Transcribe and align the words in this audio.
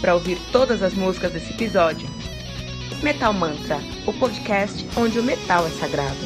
para 0.00 0.14
ouvir 0.14 0.38
todas 0.52 0.82
as 0.82 0.94
músicas 0.94 1.32
desse 1.32 1.52
episódio. 1.52 2.08
Metal 3.02 3.32
Mantra, 3.32 3.78
o 4.06 4.12
podcast 4.12 4.86
onde 4.96 5.18
o 5.18 5.22
metal 5.22 5.66
é 5.66 5.70
sagrado. 5.70 6.16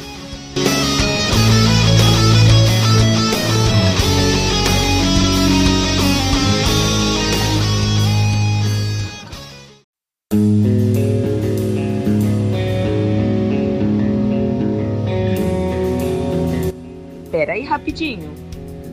Pera 17.30 17.54
aí 17.54 17.64
rapidinho. 17.64 18.32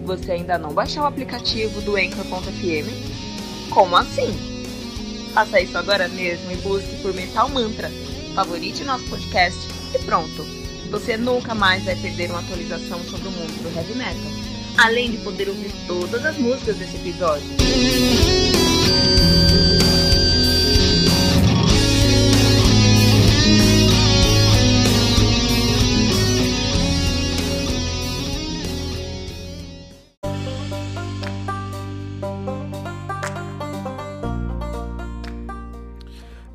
Você 0.06 0.32
ainda 0.32 0.58
não 0.58 0.74
baixou 0.74 1.04
o 1.04 1.06
aplicativo 1.06 1.82
do 1.82 1.96
Anchor.fm? 1.96 2.90
Como 3.70 3.96
assim? 3.96 4.57
Faça 5.38 5.62
isso 5.62 5.78
agora 5.78 6.08
mesmo 6.08 6.52
e 6.52 6.56
busque 6.56 6.96
por 7.00 7.14
Metal 7.14 7.48
Mantra. 7.48 7.92
Favorite 8.34 8.84
nosso 8.84 9.06
podcast 9.06 9.60
e 9.94 10.00
pronto. 10.00 10.44
Você 10.90 11.16
nunca 11.16 11.54
mais 11.54 11.84
vai 11.84 11.96
perder 11.96 12.32
uma 12.32 12.40
atualização 12.40 13.00
sobre 13.04 13.28
o 13.28 13.32
mundo 13.32 13.62
do 13.62 13.78
heavy 13.78 13.94
metal. 13.94 14.32
Além 14.80 15.12
de 15.12 15.18
poder 15.18 15.48
ouvir 15.48 15.72
todas 15.86 16.26
as 16.26 16.36
músicas 16.38 16.78
desse 16.78 16.96
episódio. 16.96 17.46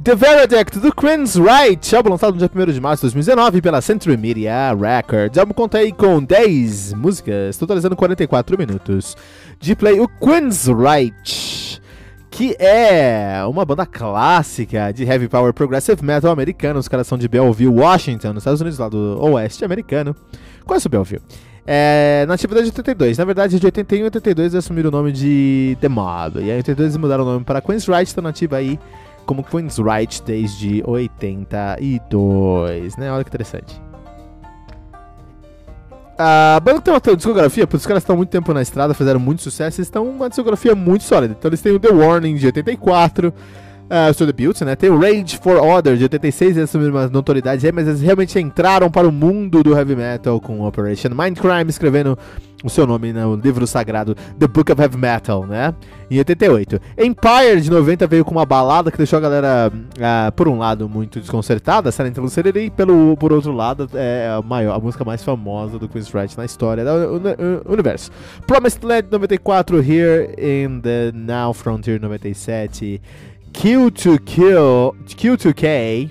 The 0.03 0.17
Verdict 0.17 0.81
do 0.81 0.93
Queen's 0.93 1.37
Right, 1.37 1.95
álbum 1.95 2.11
lançado 2.11 2.33
no 2.33 2.39
dia 2.39 2.51
1 2.53 2.73
de 2.73 2.81
março 2.81 3.03
de 3.03 3.15
2019 3.15 3.63
pela 3.63 3.81
Century 3.81 4.17
Media 4.17 4.75
Records. 4.75 5.37
O 5.37 5.41
álbum 5.41 5.55
conta 5.55 5.79
aí 5.79 5.93
com 5.93 6.21
10 6.21 6.95
músicas, 6.95 7.57
totalizando 7.57 7.95
44 7.95 8.59
minutos. 8.59 9.17
De 9.61 9.77
play, 9.77 10.01
o 10.01 10.09
Queen's 10.09 10.67
Right, 10.67 11.81
que 12.33 12.57
é 12.59 13.45
uma 13.47 13.65
banda 13.65 13.87
clássica 13.87 14.93
de 14.93 15.05
heavy 15.05 15.29
power 15.29 15.55
progressive 15.55 16.05
metal 16.05 16.33
americano. 16.33 16.81
Os 16.81 16.89
caras 16.89 17.07
são 17.07 17.17
de 17.17 17.29
Belleville, 17.29 17.73
Washington, 17.73 18.33
nos 18.33 18.43
Estados 18.43 18.61
Unidos, 18.61 18.81
lá 18.81 18.89
do 18.89 19.21
oeste 19.21 19.65
americano. 19.65 20.17
Conhece 20.65 20.89
o 20.89 20.91
Belleville? 20.91 21.23
É, 21.65 22.25
na 22.27 22.35
atividade 22.35 22.65
de 22.67 22.73
82. 22.73 23.19
Na 23.19 23.25
verdade, 23.25 23.57
de 23.57 23.65
81 23.65 24.01
e 24.01 24.05
82 24.07 24.53
eles 24.53 24.65
assumiram 24.65 24.89
o 24.89 24.93
nome 24.93 25.13
de 25.13 25.79
The 25.81 25.89
Mob. 25.89 26.41
E 26.41 26.51
aí, 26.51 26.55
em 26.55 26.57
82 26.57 26.81
eles 26.81 26.97
mudaram 26.97 27.23
o 27.23 27.27
nome 27.27 27.45
para 27.45 27.61
Queen's 27.61 27.87
Right, 27.87 28.03
estão 28.03 28.25
nativa 28.25 28.57
aí 28.57 28.81
como 29.27 29.43
Queen's 29.43 29.79
Right 29.79 30.23
desde 30.23 30.83
82, 30.87 32.97
né? 32.97 33.13
Olha 33.13 33.25
que 33.25 33.31
interessante. 33.31 33.83
A 36.19 36.61
banda 36.61 36.81
tem 36.81 36.95
uma 36.95 37.17
discografia, 37.17 37.67
porque 37.67 37.79
os 37.79 37.87
caras 37.87 38.03
estão 38.03 38.17
muito 38.17 38.29
tempo 38.29 38.53
na 38.53 38.63
estrada, 38.63 38.95
fizeram 38.95 39.19
muito 39.19 39.43
sucesso, 39.43 39.81
eles 39.81 39.89
estão 39.89 40.09
uma 40.09 40.29
discografia 40.29 40.75
muito 40.75 41.05
sólida. 41.05 41.35
Então 41.37 41.49
eles 41.49 41.61
têm 41.61 41.73
o 41.73 41.81
The 41.81 41.89
Warning 41.89 42.37
de 42.37 42.47
84, 42.47 43.35
uh, 43.93 44.11
o 44.11 44.15
seu 44.15 44.27
debut, 44.27 44.59
né? 44.63 44.75
Tem 44.75 44.89
o 44.89 44.99
Rage 44.99 45.37
for 45.37 45.57
Order 45.57 45.97
de 45.97 46.05
86, 46.05 46.57
eles 46.57 46.71
assumiram 46.71 46.93
uma 46.93 47.09
notoriedade 47.09 47.67
aí, 47.67 47.73
mas 47.73 47.87
eles 47.87 48.01
realmente 48.01 48.39
entraram 48.39 48.91
para 48.91 49.07
o 49.07 49.13
mundo 49.13 49.63
do 49.63 49.77
heavy 49.77 49.95
metal 49.95 50.41
com 50.41 50.67
Operation 50.67 51.11
Mindcrime, 51.11 51.69
escrevendo 51.69 52.19
o 52.65 52.71
seu 52.71 52.87
nome 52.87 53.13
no 53.13 53.35
livro 53.35 53.67
sagrado 53.67 54.15
The 54.39 54.47
Book 54.47 54.71
of 54.71 54.81
Heavy 54.81 54.97
Metal, 54.97 55.45
né? 55.47 55.75
Em 56.09 56.19
88. 56.19 56.81
Empire 56.97 57.61
de 57.61 57.71
90 57.71 58.07
veio 58.07 58.25
com 58.25 58.31
uma 58.31 58.47
balada 58.47 58.91
que 58.91 58.97
deixou 58.97 59.17
a 59.17 59.21
galera, 59.21 59.73
uh, 59.73 60.33
por 60.33 60.49
um 60.49 60.59
lado, 60.59 60.89
muito 60.89 61.21
desconcertada, 61.21 61.91
Silent 61.91 62.17
Lucidity, 62.19 62.61
e 62.61 62.71
pelo, 62.71 63.17
por 63.17 63.33
outro 63.33 63.53
lado, 63.53 63.89
é 63.95 64.29
a, 64.29 64.41
maior, 64.41 64.77
a 64.77 64.79
música 64.79 65.05
mais 65.05 65.25
famosa 65.25 65.79
do 65.79 65.89
Queen's 65.89 66.13
Right 66.13 66.37
na 66.37 66.45
história 66.45 66.85
do 66.85 67.21
universo. 67.69 68.11
Promised 68.47 68.85
Land 68.85 69.09
94, 69.11 69.81
Here 69.81 70.35
in 70.39 70.81
the 70.81 71.11
Now 71.13 71.53
Frontier 71.53 72.01
97. 72.01 73.01
Kill 73.53 73.91
to 73.91 74.19
Kill, 74.19 74.97
Kill 75.07 75.37
to 75.37 75.55
K 75.55 76.11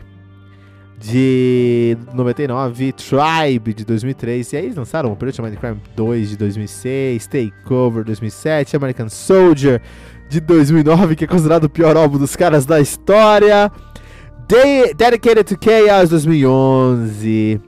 de 1.01 1.97
99, 2.13 2.93
Tribe 2.93 3.73
de 3.73 3.83
2003, 3.83 4.53
e 4.53 4.57
aí 4.57 4.65
eles 4.65 4.75
lançaram 4.75 5.11
Operation 5.11 5.43
Mindcrime 5.43 5.81
2 5.95 6.29
de 6.29 6.37
2006, 6.37 7.27
Takeover 7.27 8.03
2007, 8.03 8.75
American 8.75 9.09
Soldier 9.09 9.81
de 10.29 10.39
2009, 10.39 11.15
que 11.15 11.23
é 11.23 11.27
considerado 11.27 11.63
o 11.65 11.69
pior 11.69 11.97
álbum 11.97 12.19
dos 12.19 12.35
caras 12.35 12.65
da 12.65 12.79
história, 12.79 13.71
De 14.47 14.93
Dedicated 14.93 15.43
to 15.43 15.57
Chaos 15.59 16.09
2011, 16.09 17.59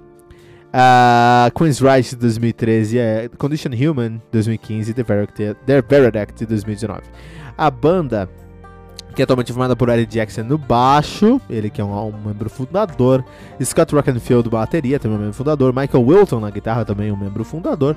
uh, 0.74 1.52
Queen's 1.58 1.82
Right 1.82 2.12
de 2.12 2.16
2013, 2.18 2.96
yeah, 2.96 3.30
Condition 3.38 3.72
Human 3.72 4.22
2015, 4.32 4.94
The 4.94 5.04
Verdict, 5.04 5.58
The 5.66 5.82
Verdict 5.82 6.40
de 6.40 6.46
2019. 6.46 7.02
A 7.58 7.70
banda 7.72 8.30
que 9.13 9.22
é 9.22 9.24
atualmente 9.24 9.51
formada 9.51 9.75
por 9.75 9.90
Eric 9.90 10.12
Jackson 10.12 10.44
no 10.44 10.57
baixo, 10.57 11.40
ele 11.50 11.69
que 11.69 11.79
é 11.79 11.84
um, 11.84 12.07
um 12.07 12.13
membro 12.25 12.50
fundador, 12.50 13.24
Scott 13.63 13.94
Rockenfield 13.94 14.50
bateria, 14.50 15.00
também 15.00 15.18
um 15.18 15.22
membro 15.22 15.35
fundador, 15.35 15.74
Michael 15.74 16.06
Wilton 16.06 16.40
na 16.40 16.50
guitarra, 16.50 16.84
também 16.84 17.12
um 17.12 17.18
membro 17.18 17.44
fundador, 17.44 17.96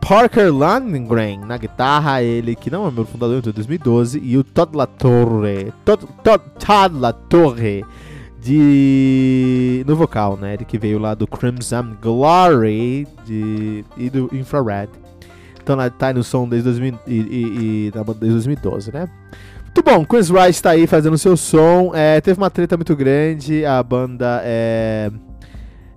Parker 0.00 0.52
Landgren 0.52 1.40
na 1.40 1.56
guitarra, 1.56 2.22
ele 2.22 2.54
que 2.54 2.70
não 2.70 2.82
é 2.82 2.86
membro 2.86 3.06
fundador 3.06 3.38
em 3.38 3.52
2012, 3.52 4.20
e 4.22 4.36
o 4.36 4.44
Todd 4.44 4.76
LaTorre, 4.76 5.72
Todd, 5.84 6.06
Todd, 6.22 6.44
Todd 6.58 6.98
LaTorre 6.98 7.84
de 8.40 9.84
no 9.86 9.94
vocal, 9.94 10.36
né? 10.36 10.54
Ele 10.54 10.64
que 10.64 10.78
veio 10.78 10.98
lá 10.98 11.14
do 11.14 11.26
Crimson 11.26 11.94
Glory 12.00 13.06
de, 13.24 13.84
e 13.96 14.08
do 14.08 14.30
Infrared. 14.32 14.90
Então 15.62 15.76
tá 15.90 16.12
no 16.12 16.24
som 16.24 16.48
desde, 16.48 16.68
2000, 16.70 16.98
e, 17.06 17.14
e, 17.14 17.86
e, 17.86 17.90
desde 17.90 18.32
2012, 18.32 18.92
né? 18.92 19.08
Muito 19.72 19.84
bom, 19.84 20.04
Queen's 20.04 20.28
Rice 20.28 20.60
tá 20.60 20.70
aí 20.70 20.84
fazendo 20.84 21.16
seu 21.16 21.36
som. 21.36 21.92
É, 21.94 22.20
teve 22.20 22.38
uma 22.38 22.50
treta 22.50 22.76
muito 22.76 22.94
grande. 22.96 23.64
A 23.64 23.80
banda 23.80 24.42
é, 24.44 25.12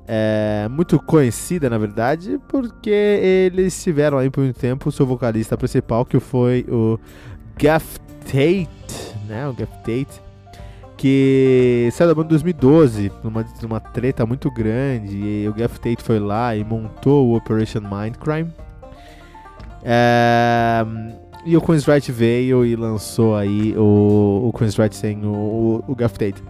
é 0.07 0.67
muito 0.69 0.99
conhecida, 0.99 1.71
na 1.71 1.79
verdade, 1.79 2.39
porque 2.47 2.91
eles 2.91 3.83
tiveram 3.83 4.19
aí 4.19 4.29
por 4.29 4.43
muito 4.43 4.59
tempo 4.59 4.89
o 4.89 4.91
seu 4.91 5.07
vocalista 5.07 5.57
principal, 5.57 6.05
que 6.05 6.19
foi 6.19 6.63
o 6.69 6.99
Gaff 7.57 7.99
Tate, 8.25 9.17
né? 9.27 9.47
O 9.47 9.53
Gaff 9.53 9.73
Tate, 9.77 10.21
que 10.95 11.89
saiu 11.93 12.09
da 12.09 12.15
banda 12.15 12.27
em 12.27 12.29
2012, 12.29 13.11
numa, 13.23 13.43
numa 13.59 13.79
treta 13.79 14.23
muito 14.23 14.51
grande. 14.51 15.17
E 15.17 15.49
o 15.49 15.53
Gaff 15.53 15.79
Tate 15.79 16.03
foi 16.03 16.19
lá 16.19 16.55
e 16.55 16.63
montou 16.63 17.27
o 17.27 17.35
Operation 17.35 17.81
Mindcrime. 17.81 18.53
É, 19.83 20.85
e 21.45 21.57
o 21.57 21.61
Queen's 21.61 21.85
Right 21.85 22.11
veio 22.11 22.65
e 22.65 22.75
lançou 22.75 23.35
aí 23.35 23.75
o, 23.77 24.49
o 24.49 24.57
Queen's 24.57 24.75
Right 24.75 24.95
sem 24.95 25.25
o, 25.25 25.29
o, 25.29 25.83
o 25.87 25.95
Gaff 25.95 26.17
Tate. 26.17 26.41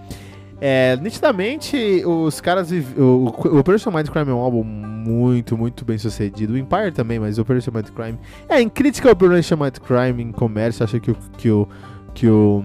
É, 0.62 0.96
nitidamente, 0.98 2.04
os 2.06 2.40
caras. 2.40 2.72
O, 2.72 3.02
o 3.02 3.58
Operation 3.60 3.92
Mindcrime 3.92 4.32
é 4.32 4.34
um 4.34 4.40
álbum 4.40 4.64
muito, 4.64 5.58
muito 5.58 5.84
bem 5.84 5.98
sucedido. 5.98 6.54
O 6.54 6.58
Empire 6.58 6.92
também, 6.94 7.20
mas 7.20 7.38
o 7.38 7.42
Operation 7.42 7.72
Mindcrime. 7.74 8.18
É, 8.48 8.62
em 8.62 8.70
crítica 8.70 9.10
ao 9.10 9.14
Operation 9.14 9.58
Mindcrime 9.58 10.24
em 10.24 10.32
comércio, 10.32 10.84
acho 10.84 11.02
que 11.02 11.12
o, 11.12 11.18
que 11.38 11.50
o, 11.50 11.68
que 12.14 12.30
o, 12.30 12.64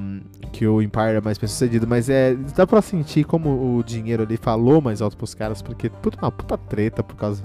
que 0.52 0.64
o 0.64 0.80
Empire 0.80 1.16
é 1.16 1.20
mais 1.20 1.38
bem 1.38 1.48
sucedido. 1.48 1.88
Mas 1.88 2.08
é, 2.08 2.36
dá 2.54 2.66
pra 2.66 2.80
sentir 2.80 3.24
como 3.24 3.78
o 3.78 3.82
dinheiro 3.82 4.22
ali 4.22 4.36
falou 4.36 4.80
mais 4.80 5.02
alto 5.02 5.16
pros 5.16 5.34
caras, 5.34 5.60
porque 5.60 5.90
puta, 5.90 6.18
uma 6.22 6.30
puta 6.30 6.56
treta 6.56 7.02
por 7.02 7.16
causa 7.16 7.42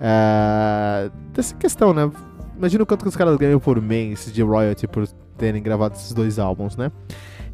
é, 0.00 1.08
dessa 1.32 1.54
questão, 1.54 1.94
né? 1.94 2.10
Imagina 2.56 2.82
o 2.82 2.86
quanto 2.86 3.02
que 3.02 3.08
os 3.08 3.16
caras 3.16 3.36
ganham 3.36 3.58
por 3.58 3.80
mês 3.80 4.32
de 4.32 4.42
royalty 4.42 4.86
por 4.86 5.06
terem 5.36 5.62
gravado 5.62 5.96
esses 5.96 6.12
dois 6.12 6.38
álbuns, 6.38 6.76
né? 6.76 6.90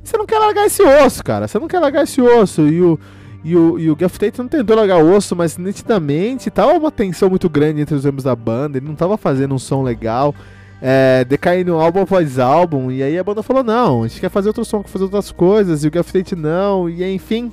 Você 0.03 0.17
não 0.17 0.27
quer 0.27 0.39
largar 0.39 0.67
esse 0.67 0.83
osso, 0.83 1.23
cara. 1.25 1.49
Você 1.49 1.59
não 1.59 1.69
quer 1.69 1.81
largar 1.81 2.05
esse 2.05 2.21
osso. 2.21 2.69
E 2.69 2.81
o, 2.83 2.99
e 3.45 3.57
o, 3.57 3.79
e 3.79 3.91
o 3.91 3.97
Geoff 3.99 4.19
Tate 4.19 4.39
não 4.39 4.49
tentou 4.49 4.77
largar 4.77 5.03
o 5.03 5.15
osso, 5.15 5.35
mas 5.35 5.57
nitidamente 5.57 6.51
tava 6.51 6.73
uma 6.73 6.91
tensão 6.91 7.29
muito 7.31 7.49
grande 7.49 7.81
entre 7.81 7.95
os 7.95 8.05
membros 8.05 8.25
da 8.25 8.35
banda. 8.37 8.79
Ele 8.79 8.87
não 8.87 8.95
tava 8.95 9.17
fazendo 9.17 9.55
um 9.55 9.59
som 9.59 9.83
legal. 9.83 10.35
é, 10.81 11.25
decaindo 11.25 11.75
álbum 11.75 12.03
após 12.03 12.39
álbum. 12.39 12.91
E 12.91 13.03
aí 13.03 13.19
a 13.19 13.25
banda 13.25 13.43
falou: 13.43 13.63
não, 13.63 14.05
a 14.05 14.09
gente 14.09 14.21
quer 14.21 14.31
fazer 14.31 14.49
outro 14.49 14.65
som, 14.65 14.83
quer 14.83 14.89
fazer 14.89 15.05
outras 15.05 15.31
coisas. 15.31 15.85
E 15.85 15.89
o 15.89 15.91
Gaff 15.91 16.13
Tate 16.13 16.35
não. 16.35 16.89
E 16.89 17.05
enfim, 17.13 17.53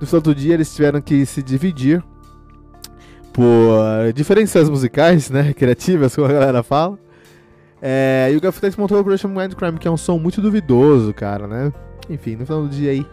no 0.00 0.06
final 0.06 0.20
do 0.20 0.34
dia 0.34 0.54
eles 0.54 0.74
tiveram 0.74 1.00
que 1.00 1.24
se 1.24 1.42
dividir 1.42 2.02
por 3.38 4.12
diferenças 4.12 4.68
musicais, 4.68 5.30
né? 5.30 5.52
Criativas, 5.54 6.12
como 6.12 6.26
a 6.26 6.32
galera 6.32 6.62
fala. 6.64 6.98
É, 7.80 8.28
e 8.32 8.36
o 8.36 8.40
Gaff 8.40 8.60
Tate 8.60 8.76
montou 8.76 8.98
o 8.98 9.00
Operation 9.00 9.28
Mind 9.28 9.54
Crime, 9.54 9.78
que 9.78 9.86
é 9.86 9.90
um 9.90 9.96
som 9.96 10.18
muito 10.18 10.42
duvidoso, 10.42 11.14
cara, 11.14 11.46
né? 11.46 11.72
Enfim, 12.10 12.34
no 12.34 12.44
final 12.44 12.62
do 12.62 12.68
dia 12.68 12.90
aí. 12.90 13.06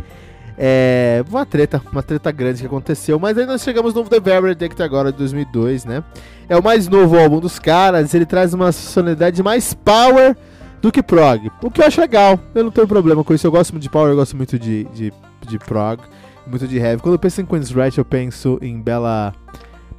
É 0.57 1.23
uma 1.29 1.45
treta, 1.45 1.79
uma 1.91 2.01
treta 2.01 2.31
grande 2.31 2.61
que 2.61 2.65
aconteceu, 2.65 3.19
mas 3.19 3.37
aí 3.37 3.45
nós 3.45 3.61
chegamos 3.61 3.93
no 3.93 4.03
The 4.05 4.19
Verdict 4.19 4.81
agora 4.81 5.11
de 5.11 5.17
2002, 5.19 5.85
né? 5.85 6.03
É 6.49 6.57
o 6.57 6.63
mais 6.63 6.87
novo 6.87 7.19
álbum 7.19 7.39
dos 7.39 7.59
caras, 7.59 8.13
ele 8.15 8.25
traz 8.25 8.51
uma 8.53 8.71
sonoridade 8.71 9.43
mais 9.43 9.75
power 9.75 10.35
do 10.81 10.91
que 10.91 11.03
prog, 11.03 11.51
o 11.61 11.69
que 11.69 11.81
eu 11.81 11.85
acho 11.85 11.99
legal, 11.99 12.39
eu 12.53 12.63
não 12.63 12.71
tenho 12.71 12.87
problema 12.87 13.23
com 13.23 13.33
isso, 13.33 13.45
eu 13.45 13.51
gosto 13.51 13.73
muito 13.73 13.83
de 13.83 13.89
power, 13.89 14.11
eu 14.11 14.15
gosto 14.15 14.37
muito 14.37 14.57
de, 14.57 14.85
de, 14.85 15.11
de 15.45 15.59
prog, 15.59 15.99
muito 16.47 16.67
de 16.67 16.77
heavy. 16.77 17.01
Quando 17.01 17.15
eu 17.15 17.19
penso 17.19 17.41
em 17.41 17.45
Queen's 17.45 17.71
Right, 17.71 17.97
eu 17.97 18.05
penso 18.05 18.57
em 18.61 18.81
Bela... 18.81 19.33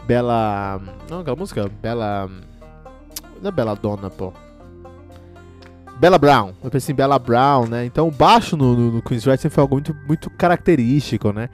Bela... 0.07 0.81
Não, 1.11 1.21
aquela 1.21 1.37
música? 1.37 1.71
Bela... 1.83 2.31
Não 3.41 3.49
é 3.49 3.53
Bela 3.53 3.75
Donna, 3.75 4.09
pô. 4.09 4.33
Bella 5.99 6.19
Brown. 6.19 6.53
Eu 6.63 6.71
pensei 6.71 6.93
em 6.93 6.97
Bella 6.97 7.19
Brown, 7.19 7.67
né? 7.67 7.85
Então 7.85 8.07
o 8.07 8.11
baixo 8.11 8.57
no, 8.57 8.77
no, 8.77 8.93
no 8.93 9.03
Queen's 9.03 9.25
Right 9.25 9.49
foi 9.49 9.63
algo 9.63 9.77
muito, 9.77 9.97
muito 10.07 10.31
característico, 10.31 11.33
né? 11.33 11.49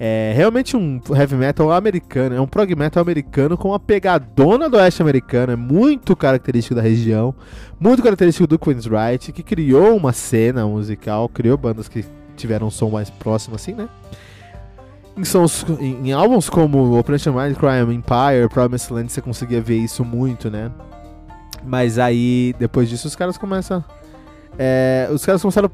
É 0.00 0.32
realmente 0.36 0.76
um 0.76 1.00
heavy 1.10 1.34
metal 1.34 1.72
americano, 1.72 2.36
é 2.36 2.40
um 2.40 2.46
prog 2.46 2.72
metal 2.76 3.02
americano 3.02 3.56
com 3.58 3.70
uma 3.70 3.80
pegadona 3.80 4.70
do 4.70 4.76
oeste 4.76 5.02
americano, 5.02 5.52
é 5.52 5.56
muito 5.56 6.14
característico 6.14 6.76
da 6.76 6.82
região, 6.82 7.34
muito 7.80 8.00
característico 8.00 8.46
do 8.46 8.60
Queen's 8.60 8.86
Right, 8.86 9.32
que 9.32 9.42
criou 9.42 9.96
uma 9.96 10.12
cena 10.12 10.64
musical, 10.64 11.28
criou 11.28 11.58
bandas 11.58 11.88
que 11.88 12.04
tiveram 12.36 12.68
um 12.68 12.70
som 12.70 12.90
mais 12.90 13.10
próximo 13.10 13.56
assim, 13.56 13.72
né? 13.72 13.88
Em, 15.18 15.24
sons, 15.24 15.66
em, 15.80 16.08
em 16.08 16.12
álbuns 16.12 16.48
como 16.48 16.96
Operation 16.96 17.32
Mindcrime, 17.32 17.92
Empire, 17.92 18.48
Promised 18.48 18.92
Land, 18.92 19.12
você 19.12 19.20
conseguia 19.20 19.60
ver 19.60 19.78
isso 19.78 20.04
muito, 20.04 20.48
né? 20.48 20.70
Mas 21.64 21.98
aí, 21.98 22.54
depois 22.56 22.88
disso, 22.88 23.08
os 23.08 23.16
caras 23.16 23.36
começam. 23.36 23.84
É, 24.56 25.08
os 25.10 25.26
caras 25.26 25.42
começaram 25.42 25.70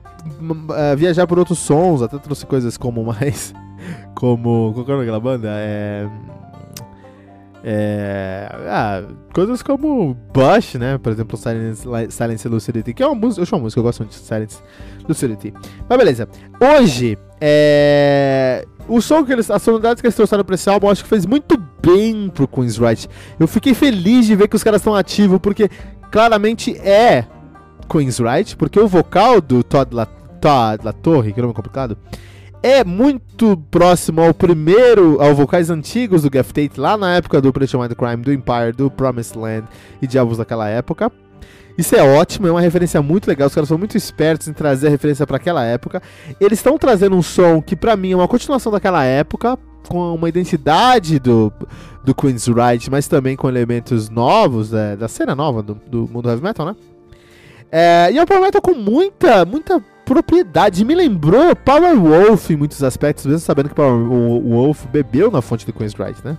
a 0.71 0.81
é, 0.81 0.97
viajar 0.97 1.27
por 1.27 1.39
outros 1.39 1.59
sons, 1.59 2.01
até 2.01 2.17
trouxe 2.19 2.47
coisas 2.47 2.79
como 2.79 3.05
mais. 3.05 3.53
Como. 4.15 4.73
Qual 4.73 4.87
que 4.87 4.93
é 4.93 5.01
aquela 5.03 5.21
banda? 5.21 5.49
É. 5.51 6.09
É, 7.67 8.47
ah, 8.69 9.03
coisas 9.33 9.63
como 9.63 10.15
Bush, 10.33 10.75
né? 10.75 10.99
Por 10.99 11.13
exemplo, 11.13 11.37
Silence, 11.39 11.87
Silence 12.11 12.47
Lucidity, 12.47 12.93
que 12.93 13.03
é 13.03 13.07
uma 13.07 13.15
música, 13.15 13.41
eu 13.41 13.47
chamo 13.47 13.61
uma 13.61 13.65
música, 13.65 13.81
eu 13.81 13.83
gosto 13.83 14.01
muito 14.01 14.13
de 14.13 14.19
Silence 14.19 14.63
Lucidity. 15.09 15.53
Mas 15.89 15.99
beleza. 15.99 16.29
Hoje, 16.61 17.19
é, 17.47 18.65
o 18.89 19.03
som 19.03 19.23
que 19.23 19.31
eles, 19.31 19.51
as 19.51 19.61
sonoridades 19.61 20.01
que 20.01 20.07
eles 20.07 20.17
trouxeram 20.17 20.43
pra 20.43 20.55
esse 20.55 20.67
álbum, 20.71 20.87
eu 20.87 20.93
acho 20.93 21.03
que 21.03 21.11
fez 21.11 21.27
muito 21.27 21.63
bem 21.83 22.31
pro 22.31 22.49
Queen's 22.49 22.79
Right. 22.79 23.07
Eu 23.39 23.47
fiquei 23.47 23.75
feliz 23.75 24.25
de 24.25 24.35
ver 24.35 24.49
que 24.49 24.57
os 24.57 24.65
caras 24.65 24.81
estão 24.81 24.95
ativos, 24.95 25.39
porque 25.41 25.69
claramente 26.11 26.75
é 26.79 27.27
Queen's 27.87 28.19
Right, 28.19 28.57
porque 28.57 28.81
o 28.81 28.89
vocal 28.89 29.43
do 29.43 29.63
Todd 29.63 29.95
La, 29.95 30.07
Todd 30.07 30.83
La 30.83 30.95
Torre, 30.95 31.35
que 31.35 31.43
nome 31.43 31.53
complicado, 31.53 31.99
é 32.63 32.83
muito 32.83 33.59
próximo 33.71 34.23
ao 34.23 34.33
primeiro, 34.33 35.21
ao 35.21 35.35
vocais 35.35 35.69
antigos 35.69 36.23
do 36.23 36.31
Gaff 36.31 36.51
Tate, 36.51 36.81
lá 36.81 36.97
na 36.97 37.17
época 37.17 37.43
do 37.43 37.49
Operation 37.51 37.83
Mind 37.83 37.93
Crime, 37.93 38.23
do 38.23 38.33
Empire, 38.33 38.73
do 38.75 38.91
Promised 38.91 39.39
Land 39.39 39.67
e 40.01 40.07
Diabos 40.07 40.39
daquela 40.39 40.67
época. 40.67 41.13
Isso 41.77 41.97
é 41.97 42.03
ótimo, 42.03 42.47
é 42.47 42.51
uma 42.51 42.61
referência 42.61 43.03
muito 43.03 43.27
legal. 43.27 43.49
Os 43.49 43.55
caras 43.55 43.69
são 43.69 43.79
muito 43.79 43.97
espertos 43.97 44.47
em 44.47 44.53
trazer 44.53 44.87
a 44.87 44.91
referência 44.91 45.27
para 45.27 45.37
aquela 45.37 45.65
época. 45.65 46.01
Eles 46.41 46.59
estão 46.59 46.79
trazendo 46.79 47.17
um 47.17 47.23
som 47.23 47.61
que 47.61 47.75
para 47.75 47.97
mim 47.97 48.13
é 48.13 48.17
uma 48.17 48.29
continuação 48.29 48.71
daquela 48.71 49.05
época, 49.05 49.59
com 49.89 50.15
uma 50.15 50.29
identidade 50.29 51.19
do, 51.19 51.53
do 52.05 52.15
Queen's 52.15 52.47
Ride, 52.47 52.91
mas 52.91 53.09
também 53.09 53.37
com 53.37 53.49
elementos 53.49 54.09
novos 54.09 54.73
é, 54.73 54.97
da 54.97 55.09
cena 55.09 55.35
nova 55.35 55.63
do, 55.63 55.75
do 55.87 56.09
mundo 56.09 56.29
heavy 56.29 56.43
metal, 56.43 56.67
né? 56.67 56.77
É, 57.71 58.13
e 58.13 58.19
é 58.19 58.23
um 58.23 58.27
power 58.27 58.41
metal 58.41 58.63
com 58.63 58.75
muita, 58.75 59.45
muita 59.45 59.83
propriedade. 60.05 60.85
Me 60.85 60.95
lembrou 60.95 61.57
Power 61.57 61.99
Wolf 61.99 62.51
em 62.51 62.57
muitos 62.57 62.83
aspectos, 62.85 63.27
mesmo 63.27 63.41
sabendo 63.41 63.69
que 63.69 63.75
Power 63.75 63.97
Wolf 63.99 64.87
bebeu 64.93 65.31
na 65.31 65.43
fonte 65.43 65.67
do 65.67 65.73
Queen's 65.73 65.95
Ride, 65.95 66.19
né? 66.23 66.39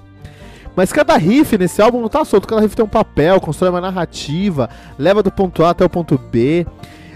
Mas 0.76 0.92
cada 0.92 1.16
riff 1.16 1.58
nesse 1.58 1.82
álbum 1.82 2.02
não 2.02 2.10
tá 2.10 2.26
solto, 2.26 2.48
cada 2.48 2.62
riff 2.62 2.76
tem 2.76 2.84
um 2.84 2.90
papel, 2.90 3.40
constrói 3.40 3.70
uma 3.70 3.82
narrativa, 3.82 4.70
leva 4.98 5.24
do 5.24 5.32
ponto 5.32 5.64
A 5.64 5.70
até 5.70 5.86
o 5.86 5.90
ponto 5.90 6.18
B. 6.18 6.66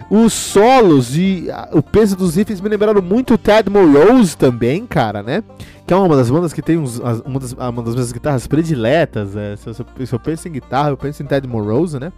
Os 0.09 0.33
solos 0.33 1.15
e 1.15 1.47
o 1.71 1.83
peso 1.83 2.15
dos 2.15 2.35
riffs 2.35 2.59
me 2.59 2.69
lembraram 2.69 2.99
muito 2.99 3.35
o 3.35 3.37
Ted 3.37 3.69
Morose 3.69 4.35
também, 4.35 4.87
cara, 4.87 5.21
né? 5.21 5.43
Que 5.85 5.93
é 5.93 5.97
uma 5.97 6.15
das 6.15 6.31
bandas 6.31 6.51
que 6.51 6.63
tem 6.63 6.77
uns, 6.77 6.99
uma, 6.99 7.39
das, 7.39 7.53
uma 7.53 7.83
das 7.83 7.93
minhas 7.93 8.11
guitarras 8.11 8.47
prediletas. 8.47 9.35
É, 9.35 9.55
se, 9.55 9.67
eu, 9.67 9.73
se 10.05 10.13
eu 10.13 10.19
penso 10.19 10.47
em 10.47 10.51
guitarra, 10.51 10.89
eu 10.89 10.97
penso 10.97 11.21
em 11.21 11.27
Ted 11.27 11.47
Morose, 11.47 11.99
né? 11.99 12.11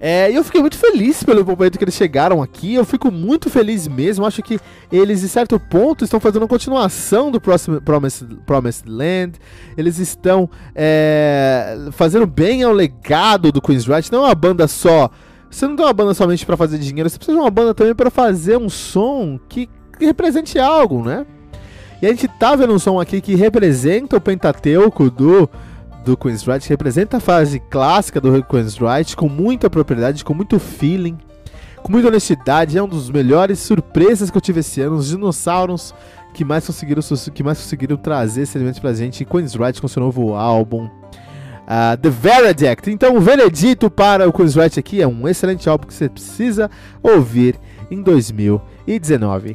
É, 0.00 0.30
e 0.30 0.36
eu 0.36 0.44
fiquei 0.44 0.60
muito 0.60 0.78
feliz 0.78 1.22
pelo 1.22 1.44
momento 1.44 1.76
que 1.76 1.84
eles 1.84 1.94
chegaram 1.94 2.42
aqui. 2.42 2.74
Eu 2.74 2.84
fico 2.84 3.10
muito 3.10 3.50
feliz 3.50 3.88
mesmo. 3.88 4.24
Acho 4.24 4.42
que 4.42 4.60
eles, 4.92 5.24
em 5.24 5.28
certo 5.28 5.58
ponto, 5.58 6.04
estão 6.04 6.20
fazendo 6.20 6.42
uma 6.42 6.48
continuação 6.48 7.30
do 7.30 7.40
próximo 7.40 7.80
Promised, 7.80 8.36
Promised 8.46 8.88
Land. 8.88 9.32
Eles 9.76 9.98
estão 9.98 10.48
é, 10.74 11.88
fazendo 11.92 12.26
bem 12.26 12.62
ao 12.62 12.72
legado 12.72 13.50
do 13.50 13.60
Queen's 13.60 13.86
Right. 13.86 14.10
Não 14.12 14.24
é 14.24 14.28
uma 14.28 14.34
banda 14.34 14.68
só. 14.68 15.10
Você 15.50 15.66
não 15.66 15.74
tem 15.74 15.84
uma 15.84 15.92
banda 15.92 16.14
somente 16.14 16.44
para 16.44 16.56
fazer 16.56 16.78
dinheiro, 16.78 17.08
você 17.08 17.16
precisa 17.16 17.36
de 17.36 17.42
uma 17.42 17.50
banda 17.50 17.74
também 17.74 17.94
para 17.94 18.10
fazer 18.10 18.58
um 18.58 18.68
som 18.68 19.40
que, 19.48 19.68
que 19.98 20.04
represente 20.04 20.58
algo, 20.58 21.02
né? 21.02 21.26
E 22.00 22.06
a 22.06 22.10
gente 22.10 22.28
tá 22.28 22.54
vendo 22.54 22.74
um 22.74 22.78
som 22.78 23.00
aqui 23.00 23.20
que 23.20 23.34
representa 23.34 24.16
o 24.16 24.20
Pentateuco 24.20 25.10
do 25.10 25.48
do 26.08 26.16
Queen's 26.16 26.42
representa 26.66 27.18
a 27.18 27.20
fase 27.20 27.60
clássica 27.60 28.20
do 28.20 28.42
Queen's 28.42 28.78
Right 28.78 29.14
com 29.14 29.28
muita 29.28 29.68
propriedade, 29.68 30.24
com 30.24 30.32
muito 30.32 30.58
feeling, 30.58 31.18
com 31.82 31.92
muita 31.92 32.08
honestidade. 32.08 32.78
É 32.78 32.82
um 32.82 32.88
dos 32.88 33.10
melhores 33.10 33.58
surpresas 33.58 34.30
que 34.30 34.36
eu 34.36 34.40
tive 34.40 34.60
esse 34.60 34.80
ano. 34.80 34.96
Os 34.96 35.08
dinossauros 35.08 35.94
que 36.32 36.44
mais 36.44 36.66
conseguiram, 36.66 37.02
que 37.34 37.42
mais 37.42 37.58
conseguiram 37.58 37.96
trazer 37.96 38.42
esse 38.42 38.56
elemento 38.56 38.80
pra 38.80 38.94
gente 38.94 39.22
em 39.22 39.26
Queen's 39.26 39.54
com 39.80 39.88
seu 39.88 40.02
novo 40.02 40.34
álbum. 40.34 40.86
Uh, 40.86 41.96
The 42.00 42.08
Verdict. 42.08 42.90
Então, 42.90 43.14
o 43.14 43.20
veredito 43.20 43.90
para 43.90 44.26
o 44.26 44.32
Queen's 44.32 44.54
Right 44.54 44.80
aqui 44.80 45.02
é 45.02 45.06
um 45.06 45.28
excelente 45.28 45.68
álbum 45.68 45.86
que 45.86 45.92
você 45.92 46.08
precisa 46.08 46.70
ouvir 47.02 47.56
em 47.90 48.02
2019. 48.02 49.54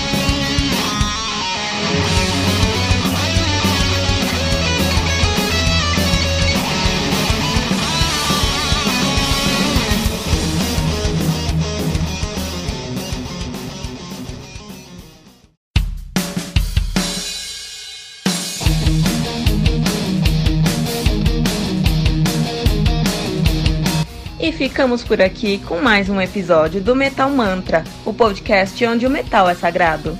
Ficamos 24.61 25.01
por 25.01 25.19
aqui 25.19 25.57
com 25.57 25.81
mais 25.81 26.07
um 26.07 26.21
episódio 26.21 26.79
do 26.79 26.95
Metal 26.95 27.27
Mantra, 27.31 27.83
o 28.05 28.13
podcast 28.13 28.85
onde 28.85 29.07
o 29.07 29.09
metal 29.09 29.49
é 29.49 29.55
sagrado. 29.55 30.15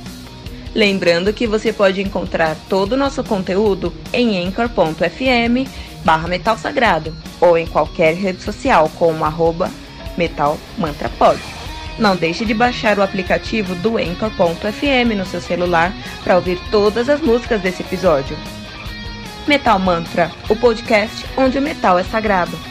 Lembrando 0.74 1.31
que 1.31 1.45
você 1.45 1.71
pode 1.71 2.01
encontrar 2.01 2.57
todo 2.67 2.93
o 2.93 2.98
nosso 2.98 3.24
conteúdo 3.24 3.93
em 4.12 4.43
anchor.fm 4.43 5.69
barra 6.03 6.27
Metal 6.27 6.57
Sagrado 6.57 7.15
ou 7.39 7.55
em 7.55 7.67
qualquer 7.67 8.15
rede 8.15 8.41
social 8.41 8.89
como 8.98 9.24
arroba 9.24 9.69
Metal 10.17 10.57
Mantra 10.75 11.10
Pod. 11.19 11.39
Não 12.00 12.15
deixe 12.15 12.43
de 12.43 12.55
baixar 12.55 12.98
o 12.98 13.03
aplicativo 13.03 13.75
do 13.75 14.00
Anchor.fm 14.00 15.15
no 15.15 15.25
seu 15.27 15.39
celular 15.39 15.93
para 16.24 16.36
ouvir 16.36 16.60
todas 16.71 17.10
as 17.10 17.21
músicas 17.21 17.62
desse 17.62 17.83
episódio. 17.83 18.36
Metal 19.48 19.77
Mantra, 19.77 20.31
o 20.50 20.55
podcast 20.55 21.27
onde 21.38 21.60
o 21.60 21.62
metal 21.62 22.00
é 22.00 22.03
sagrado. 22.03 22.71